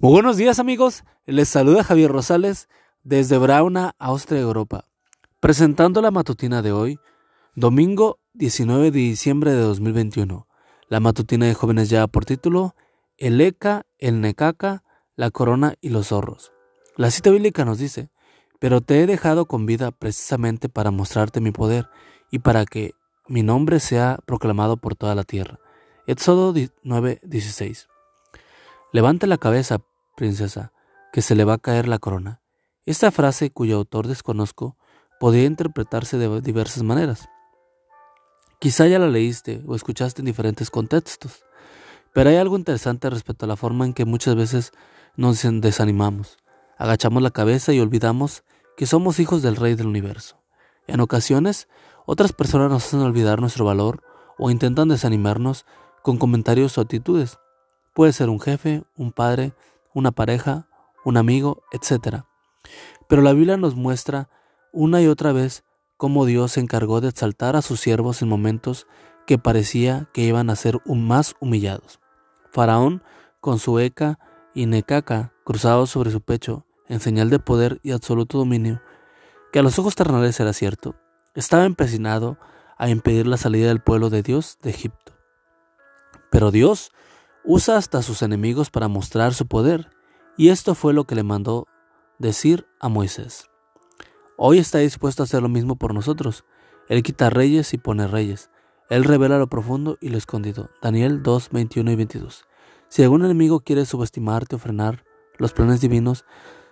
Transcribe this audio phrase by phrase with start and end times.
[0.00, 2.68] Muy buenos días amigos, les saluda Javier Rosales
[3.04, 4.86] desde Brauna, Austria, Europa,
[5.38, 6.98] presentando la matutina de hoy,
[7.54, 10.48] domingo 19 de diciembre de 2021.
[10.88, 12.74] La matutina de jóvenes ya por título
[13.18, 14.82] El Eca, el Necaca,
[15.14, 16.52] la corona y los zorros.
[16.96, 18.10] La cita bíblica nos dice,
[18.58, 21.88] pero te he dejado con vida precisamente para mostrarte mi poder
[22.32, 22.94] y para que
[23.28, 25.60] mi nombre sea proclamado por toda la tierra.
[26.06, 27.86] Éxodo 9:16.
[28.94, 29.80] Levante la cabeza,
[30.14, 30.70] princesa,
[31.12, 32.40] que se le va a caer la corona.
[32.86, 34.76] Esta frase, cuyo autor desconozco,
[35.18, 37.28] podría interpretarse de diversas maneras.
[38.60, 41.44] Quizá ya la leíste o escuchaste en diferentes contextos,
[42.12, 44.70] pero hay algo interesante respecto a la forma en que muchas veces
[45.16, 46.36] nos desanimamos,
[46.78, 48.44] agachamos la cabeza y olvidamos
[48.76, 50.36] que somos hijos del Rey del Universo.
[50.86, 51.66] En ocasiones,
[52.06, 54.04] otras personas nos hacen olvidar nuestro valor
[54.38, 55.66] o intentan desanimarnos
[56.04, 57.40] con comentarios o actitudes.
[57.94, 59.54] Puede ser un jefe, un padre,
[59.94, 60.68] una pareja,
[61.04, 62.24] un amigo, etc.
[63.08, 64.28] Pero la Biblia nos muestra
[64.72, 65.64] una y otra vez
[65.96, 68.86] cómo Dios se encargó de exaltar a sus siervos en momentos
[69.26, 72.00] que parecía que iban a ser más humillados.
[72.50, 73.02] Faraón,
[73.40, 74.18] con su eca
[74.54, 78.82] y necaca cruzados sobre su pecho, en señal de poder y absoluto dominio,
[79.52, 80.96] que a los ojos terrenales era cierto,
[81.34, 82.38] estaba empecinado
[82.76, 85.12] a impedir la salida del pueblo de Dios de Egipto.
[86.30, 86.90] Pero Dios
[87.44, 89.90] usa hasta sus enemigos para mostrar su poder,
[90.36, 91.66] y esto fue lo que le mandó
[92.18, 93.50] decir a Moisés.
[94.36, 96.44] Hoy está dispuesto a hacer lo mismo por nosotros.
[96.88, 98.50] Él quita reyes y pone reyes.
[98.90, 100.70] Él revela lo profundo y lo escondido.
[100.82, 102.44] Daniel 2, 21 y 22.
[102.88, 105.04] Si algún enemigo quiere subestimarte o frenar
[105.38, 106.24] los planes divinos,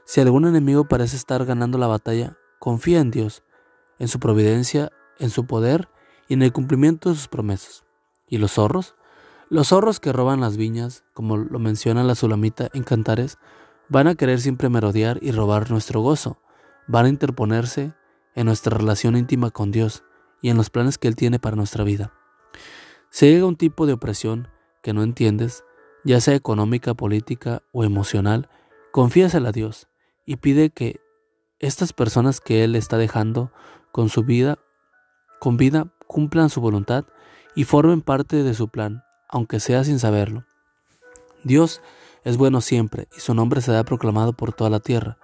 [0.05, 3.43] si algún enemigo parece estar ganando la batalla, confía en Dios,
[3.99, 5.89] en su providencia, en su poder
[6.29, 7.85] y en el cumplimiento de sus promesas.
[8.27, 8.97] ¿Y los zorros?
[9.53, 13.37] Los zorros que roban las viñas, como lo menciona la Sulamita en Cantares,
[13.91, 16.41] van a querer siempre merodear y robar nuestro gozo,
[16.89, 17.93] van a interponerse
[18.35, 20.05] en nuestra relación íntima con Dios
[20.41, 22.15] y en los planes que Él tiene para nuestra vida.
[23.11, 24.49] Si llega un tipo de opresión
[24.83, 25.65] que no entiendes,
[26.03, 28.49] ya sea económica, política o emocional,
[28.91, 29.87] confíasela a Dios
[30.25, 30.99] y pide que
[31.59, 33.53] estas personas que Él está dejando
[33.93, 34.59] con su vida,
[35.41, 37.05] con vida, cumplan su voluntad
[37.55, 40.45] y formen parte de su plan aunque sea sin saberlo.
[41.43, 41.83] Dios
[42.23, 45.19] es bueno siempre y su nombre será proclamado por toda la tierra.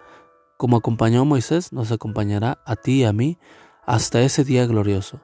[0.57, 3.39] Como acompañó a Moisés, nos acompañará a ti y a mí
[3.87, 5.21] hasta ese día glorioso.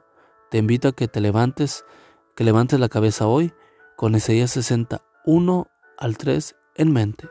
[0.51, 1.85] Te invito a que te levantes,
[2.37, 3.53] que levantes la cabeza hoy
[3.97, 5.67] con Isaías 61
[5.99, 7.29] al 3 en mente.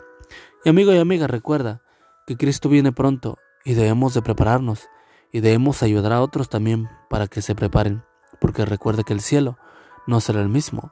[0.65, 1.81] Y amigo y amiga, recuerda
[2.27, 4.89] que Cristo viene pronto y debemos de prepararnos
[5.31, 8.03] y debemos ayudar a otros también para que se preparen,
[8.41, 9.57] porque recuerda que el cielo
[10.07, 10.91] no será el mismo